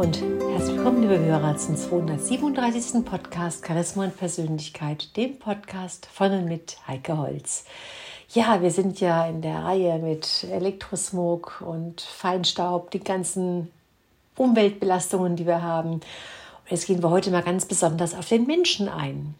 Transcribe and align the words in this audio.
Und 0.00 0.18
herzlich 0.22 0.76
willkommen, 0.78 1.02
liebe 1.02 1.18
Hörer, 1.18 1.58
zum 1.58 1.76
237. 1.76 3.04
Podcast 3.04 3.66
Charisma 3.66 4.04
und 4.04 4.16
Persönlichkeit, 4.16 5.14
dem 5.14 5.38
Podcast 5.38 6.06
von 6.06 6.32
und 6.32 6.44
mit 6.46 6.78
Heike 6.88 7.18
Holz. 7.18 7.66
Ja, 8.30 8.62
wir 8.62 8.70
sind 8.70 9.00
ja 9.00 9.26
in 9.26 9.42
der 9.42 9.62
Reihe 9.62 9.98
mit 9.98 10.44
Elektrosmog 10.44 11.60
und 11.60 12.00
Feinstaub, 12.00 12.90
die 12.92 13.00
ganzen 13.00 13.70
Umweltbelastungen, 14.38 15.36
die 15.36 15.46
wir 15.46 15.60
haben. 15.60 15.92
Und 15.92 16.02
jetzt 16.70 16.86
gehen 16.86 17.02
wir 17.02 17.10
heute 17.10 17.30
mal 17.30 17.42
ganz 17.42 17.66
besonders 17.66 18.14
auf 18.14 18.26
den 18.26 18.46
Menschen 18.46 18.88
ein. 18.88 19.34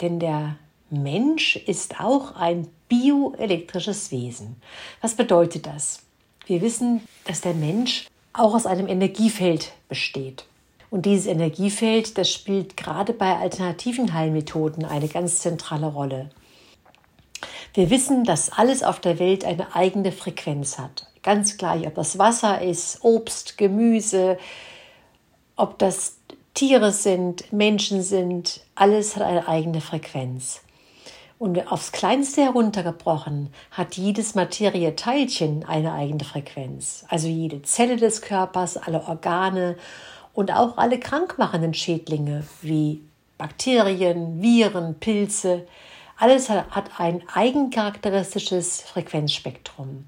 Denn 0.00 0.20
der 0.20 0.54
Mensch 0.90 1.56
ist 1.56 1.98
auch 1.98 2.36
ein 2.36 2.68
bioelektrisches 2.88 4.12
Wesen. 4.12 4.62
Was 5.00 5.16
bedeutet 5.16 5.66
das? 5.66 6.04
Wir 6.46 6.60
wissen, 6.60 7.00
dass 7.24 7.40
der 7.40 7.54
Mensch 7.54 8.06
auch 8.32 8.54
aus 8.54 8.66
einem 8.66 8.88
Energiefeld 8.88 9.72
besteht. 9.88 10.44
Und 10.90 11.04
dieses 11.04 11.26
Energiefeld, 11.26 12.16
das 12.16 12.30
spielt 12.30 12.76
gerade 12.76 13.12
bei 13.12 13.36
alternativen 13.36 14.14
Heilmethoden 14.14 14.84
eine 14.84 15.08
ganz 15.08 15.40
zentrale 15.40 15.86
Rolle. 15.86 16.30
Wir 17.74 17.90
wissen, 17.90 18.24
dass 18.24 18.50
alles 18.50 18.82
auf 18.82 19.00
der 19.00 19.18
Welt 19.18 19.44
eine 19.44 19.74
eigene 19.74 20.12
Frequenz 20.12 20.78
hat. 20.78 21.06
Ganz 21.22 21.58
gleich, 21.58 21.86
ob 21.86 21.94
das 21.94 22.18
Wasser 22.18 22.62
ist, 22.62 23.04
Obst, 23.04 23.58
Gemüse, 23.58 24.38
ob 25.56 25.78
das 25.78 26.16
Tiere 26.54 26.92
sind, 26.92 27.52
Menschen 27.52 28.02
sind, 28.02 28.62
alles 28.74 29.14
hat 29.14 29.22
eine 29.22 29.46
eigene 29.46 29.80
Frequenz. 29.80 30.62
Und 31.38 31.70
aufs 31.70 31.92
Kleinste 31.92 32.42
heruntergebrochen 32.42 33.50
hat 33.70 33.96
jedes 33.96 34.34
Materieteilchen 34.34 35.64
eine 35.64 35.92
eigene 35.92 36.24
Frequenz. 36.24 37.04
Also 37.08 37.28
jede 37.28 37.62
Zelle 37.62 37.96
des 37.96 38.22
Körpers, 38.22 38.76
alle 38.76 39.06
Organe 39.06 39.76
und 40.34 40.52
auch 40.52 40.78
alle 40.78 40.98
krankmachenden 40.98 41.74
Schädlinge 41.74 42.42
wie 42.60 43.02
Bakterien, 43.38 44.42
Viren, 44.42 44.96
Pilze. 44.96 45.66
Alles 46.16 46.50
hat 46.50 46.90
ein 46.98 47.22
eigencharakteristisches 47.32 48.82
Frequenzspektrum. 48.82 50.06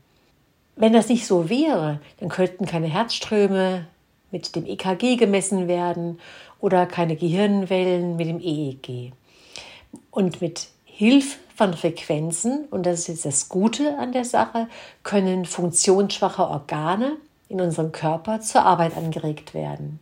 Wenn 0.75 0.93
das 0.93 1.09
nicht 1.09 1.27
so 1.27 1.49
wäre, 1.49 2.01
dann 2.19 2.29
könnten 2.29 2.67
keine 2.67 2.89
Herzströme 2.89 3.87
mit 4.33 4.57
dem 4.57 4.67
EKG 4.67 5.17
gemessen 5.17 5.69
werden 5.69 6.19
oder 6.59 6.87
keine 6.87 7.15
Gehirnwellen 7.15 8.17
mit 8.17 8.27
dem 8.27 8.41
EEG. 8.41 9.13
Und 10.11 10.41
mit 10.41 10.69
Hilfe 11.01 11.39
von 11.57 11.73
Frequenzen, 11.73 12.67
und 12.67 12.85
das 12.85 12.99
ist 12.99 13.09
jetzt 13.09 13.25
das 13.25 13.49
Gute 13.49 13.97
an 13.97 14.13
der 14.13 14.27
Sache, 14.27 14.69
können 15.03 15.47
funktionsschwache 15.47 16.47
Organe 16.47 17.17
in 17.49 17.63
unserem 17.63 17.91
Körper 17.91 18.43
zur 18.43 18.67
Arbeit 18.67 18.95
angeregt 18.99 19.55
werden. 19.55 19.99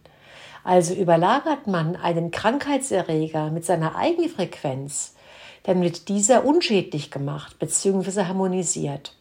Also 0.65 0.95
überlagert 0.95 1.69
man 1.69 1.95
einen 1.95 2.33
Krankheitserreger 2.33 3.53
mit 3.53 3.65
seiner 3.65 3.95
Eigenfrequenz, 3.95 5.15
dann 5.63 5.83
wird 5.83 6.09
dieser 6.09 6.45
unschädlich 6.45 7.13
gemacht 7.13 7.61
bzw. 7.61 8.25
harmonisiert. 8.25 9.15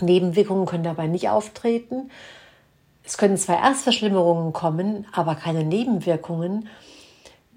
Nebenwirkungen 0.00 0.64
können 0.64 0.84
dabei 0.84 1.06
nicht 1.06 1.28
auftreten. 1.28 2.10
Es 3.04 3.18
können 3.18 3.36
zwar 3.36 3.62
Erstverschlimmerungen 3.62 4.54
kommen, 4.54 5.06
aber 5.12 5.34
keine 5.34 5.64
Nebenwirkungen, 5.64 6.66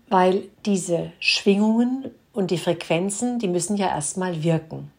weil 0.09 0.49
diese 0.65 1.13
Schwingungen 1.21 2.11
und 2.35 2.51
die 2.51 2.57
Frequenzen, 2.57 3.39
die 3.39 3.47
müssen 3.47 3.77
ja 3.77 3.87
erstmal 3.87 4.43
wirken. 4.43 4.91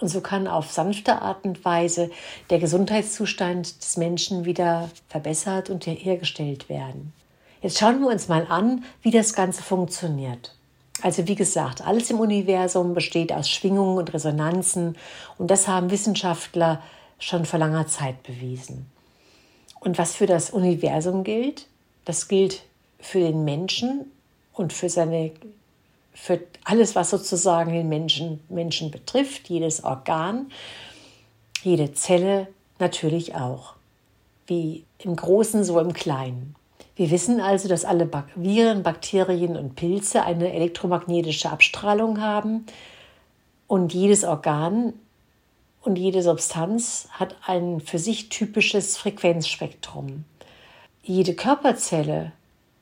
Und 0.00 0.08
so 0.08 0.20
kann 0.20 0.46
auf 0.46 0.70
sanfte 0.70 1.22
Art 1.22 1.44
und 1.44 1.64
Weise 1.64 2.10
der 2.50 2.58
Gesundheitszustand 2.60 3.82
des 3.82 3.96
Menschen 3.96 4.44
wieder 4.44 4.90
verbessert 5.08 5.70
und 5.70 5.86
hergestellt 5.86 6.68
werden. 6.68 7.12
Jetzt 7.62 7.78
schauen 7.78 8.00
wir 8.00 8.08
uns 8.08 8.28
mal 8.28 8.46
an, 8.48 8.84
wie 9.02 9.10
das 9.10 9.32
Ganze 9.32 9.62
funktioniert. 9.62 10.54
Also 11.02 11.26
wie 11.26 11.34
gesagt, 11.34 11.84
alles 11.84 12.10
im 12.10 12.20
Universum 12.20 12.94
besteht 12.94 13.32
aus 13.32 13.48
Schwingungen 13.48 13.98
und 13.98 14.12
Resonanzen 14.12 14.96
und 15.36 15.50
das 15.50 15.66
haben 15.66 15.90
Wissenschaftler 15.90 16.80
schon 17.18 17.44
vor 17.44 17.58
langer 17.58 17.86
Zeit 17.86 18.22
bewiesen. 18.22 18.86
Und 19.80 19.98
was 19.98 20.14
für 20.14 20.26
das 20.26 20.50
Universum 20.50 21.24
gilt, 21.24 21.66
das 22.04 22.28
gilt 22.28 22.62
für 23.00 23.20
den 23.20 23.44
Menschen 23.44 24.10
und 24.52 24.72
für 24.72 24.88
seine 24.88 25.32
für 26.20 26.40
alles, 26.64 26.94
was 26.94 27.10
sozusagen 27.10 27.72
den 27.72 27.88
Menschen, 27.88 28.40
Menschen 28.48 28.90
betrifft, 28.90 29.48
jedes 29.48 29.84
Organ, 29.84 30.50
jede 31.62 31.94
Zelle 31.94 32.48
natürlich 32.78 33.34
auch. 33.34 33.74
Wie 34.46 34.84
im 34.98 35.14
Großen, 35.16 35.64
so 35.64 35.78
im 35.78 35.92
Kleinen. 35.92 36.54
Wir 36.96 37.10
wissen 37.10 37.40
also, 37.40 37.68
dass 37.68 37.84
alle 37.84 38.10
Viren, 38.34 38.82
Bakterien 38.82 39.56
und 39.56 39.76
Pilze 39.76 40.24
eine 40.24 40.52
elektromagnetische 40.52 41.50
Abstrahlung 41.50 42.20
haben 42.20 42.66
und 43.68 43.94
jedes 43.94 44.24
Organ 44.24 44.94
und 45.82 45.96
jede 45.96 46.22
Substanz 46.22 47.08
hat 47.12 47.36
ein 47.46 47.80
für 47.80 47.98
sich 47.98 48.28
typisches 48.28 48.96
Frequenzspektrum. 48.96 50.24
Jede 51.02 51.34
Körperzelle 51.34 52.32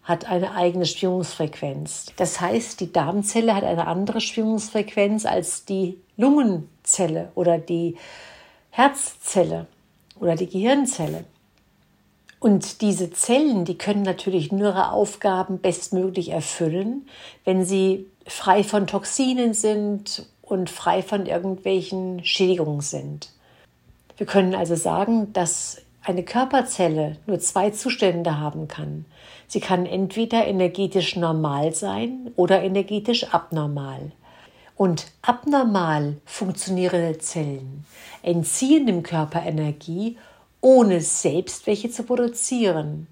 hat 0.06 0.26
eine 0.30 0.52
eigene 0.52 0.86
Schwingungsfrequenz. 0.86 2.06
Das 2.16 2.40
heißt, 2.40 2.78
die 2.80 2.92
Darmzelle 2.92 3.54
hat 3.54 3.64
eine 3.64 3.88
andere 3.88 4.20
Schwingungsfrequenz 4.20 5.26
als 5.26 5.64
die 5.64 6.00
Lungenzelle 6.16 7.32
oder 7.34 7.58
die 7.58 7.96
Herzzelle 8.70 9.66
oder 10.20 10.36
die 10.36 10.46
Gehirnzelle. 10.46 11.24
Und 12.38 12.82
diese 12.82 13.10
Zellen, 13.10 13.64
die 13.64 13.76
können 13.76 14.02
natürlich 14.02 14.52
nur 14.52 14.68
ihre 14.68 14.92
Aufgaben 14.92 15.58
bestmöglich 15.58 16.28
erfüllen, 16.28 17.08
wenn 17.44 17.64
sie 17.64 18.06
frei 18.26 18.62
von 18.62 18.86
Toxinen 18.86 19.54
sind 19.54 20.26
und 20.40 20.70
frei 20.70 21.02
von 21.02 21.26
irgendwelchen 21.26 22.24
Schädigungen 22.24 22.80
sind. 22.80 23.32
Wir 24.16 24.26
können 24.26 24.54
also 24.54 24.76
sagen, 24.76 25.32
dass 25.32 25.82
eine 26.06 26.22
Körperzelle 26.22 27.16
nur 27.26 27.40
zwei 27.40 27.70
Zustände 27.70 28.38
haben 28.38 28.68
kann. 28.68 29.06
Sie 29.48 29.58
kann 29.58 29.86
entweder 29.86 30.46
energetisch 30.46 31.16
normal 31.16 31.74
sein 31.74 32.30
oder 32.36 32.62
energetisch 32.62 33.34
abnormal. 33.34 34.12
Und 34.76 35.06
abnormal 35.22 36.18
funktionierende 36.24 37.18
Zellen 37.18 37.84
entziehen 38.22 38.86
dem 38.86 39.02
Körper 39.02 39.44
Energie, 39.44 40.16
ohne 40.60 41.00
selbst 41.00 41.66
welche 41.66 41.90
zu 41.90 42.04
produzieren. 42.04 43.08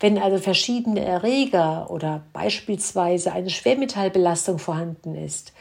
Wenn 0.00 0.18
also 0.18 0.38
verschiedene 0.38 1.04
Erreger 1.04 1.90
oder 1.90 2.22
beispielsweise 2.32 3.32
eine 3.32 3.50
Schwermetallbelastung 3.50 4.58
vorhanden 4.58 5.14
ist, 5.14 5.52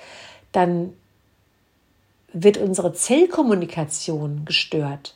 dann 0.52 0.94
wird 2.34 2.58
unsere 2.58 2.94
Zellkommunikation 2.94 4.46
gestört. 4.46 5.16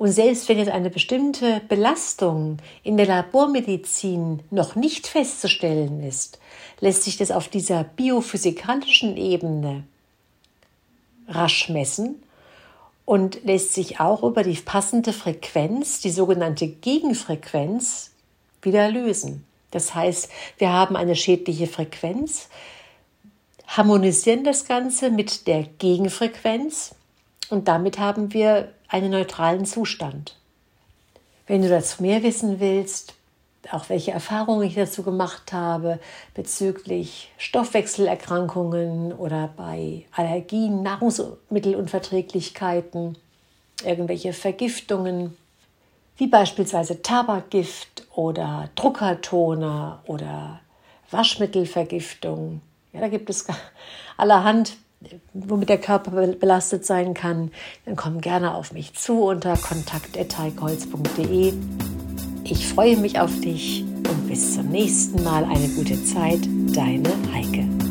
Und 0.00 0.12
selbst 0.12 0.48
wenn 0.48 0.56
jetzt 0.56 0.70
eine 0.70 0.88
bestimmte 0.88 1.60
Belastung 1.68 2.56
in 2.82 2.96
der 2.96 3.04
Labormedizin 3.04 4.40
noch 4.50 4.74
nicht 4.74 5.06
festzustellen 5.06 6.02
ist, 6.02 6.38
lässt 6.80 7.02
sich 7.02 7.18
das 7.18 7.30
auf 7.30 7.48
dieser 7.48 7.84
biophysikalischen 7.84 9.18
Ebene 9.18 9.84
rasch 11.28 11.68
messen 11.68 12.22
und 13.04 13.44
lässt 13.44 13.74
sich 13.74 14.00
auch 14.00 14.22
über 14.22 14.42
die 14.42 14.54
passende 14.54 15.12
Frequenz, 15.12 16.00
die 16.00 16.08
sogenannte 16.08 16.66
Gegenfrequenz, 16.66 18.12
wieder 18.62 18.90
lösen. 18.90 19.44
Das 19.70 19.94
heißt, 19.94 20.30
wir 20.56 20.72
haben 20.72 20.96
eine 20.96 21.14
schädliche 21.14 21.66
Frequenz, 21.66 22.48
harmonisieren 23.66 24.44
das 24.44 24.64
Ganze 24.64 25.10
mit 25.10 25.46
der 25.46 25.64
Gegenfrequenz 25.64 26.94
und 27.50 27.68
damit 27.68 27.98
haben 27.98 28.32
wir 28.32 28.72
einen 28.90 29.10
neutralen 29.10 29.64
Zustand. 29.64 30.36
Wenn 31.46 31.62
du 31.62 31.68
dazu 31.68 32.02
mehr 32.02 32.22
wissen 32.22 32.60
willst, 32.60 33.14
auch 33.70 33.88
welche 33.88 34.10
Erfahrungen 34.10 34.66
ich 34.66 34.74
dazu 34.74 35.02
gemacht 35.02 35.52
habe 35.52 36.00
bezüglich 36.34 37.30
Stoffwechselerkrankungen 37.38 39.12
oder 39.12 39.50
bei 39.56 40.04
Allergien, 40.12 40.82
Nahrungsmittelunverträglichkeiten, 40.82 43.16
irgendwelche 43.84 44.32
Vergiftungen, 44.32 45.36
wie 46.16 46.26
beispielsweise 46.26 47.02
Tabakgift 47.02 48.06
oder 48.14 48.70
Druckertoner 48.74 50.02
oder 50.06 50.60
Waschmittelvergiftung. 51.10 52.62
Ja, 52.92 53.00
da 53.00 53.08
gibt 53.08 53.30
es 53.30 53.46
allerhand 54.16 54.76
womit 55.32 55.68
der 55.68 55.78
Körper 55.78 56.26
belastet 56.26 56.84
sein 56.84 57.14
kann, 57.14 57.50
dann 57.86 57.96
komm 57.96 58.20
gerne 58.20 58.54
auf 58.54 58.72
mich 58.72 58.94
zu 58.94 59.22
unter 59.22 59.56
kontakt.heikholz.de. 59.56 61.54
Ich 62.44 62.68
freue 62.68 62.96
mich 62.96 63.18
auf 63.20 63.40
dich 63.40 63.82
und 63.82 64.28
bis 64.28 64.54
zum 64.54 64.68
nächsten 64.68 65.22
Mal 65.22 65.44
eine 65.44 65.68
gute 65.68 66.04
Zeit, 66.04 66.40
deine 66.74 67.10
Heike. 67.32 67.89